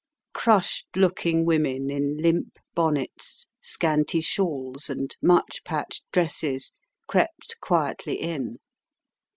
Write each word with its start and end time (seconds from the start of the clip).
Crushed 0.33 0.87
looking 0.95 1.45
women 1.45 1.91
in 1.91 2.17
limp 2.17 2.57
bonnets, 2.73 3.45
scanty 3.61 4.19
shawls, 4.19 4.89
and 4.89 5.15
much 5.21 5.63
patched 5.63 6.05
dresses 6.11 6.71
crept 7.05 7.55
quietly 7.61 8.15
in. 8.19 8.57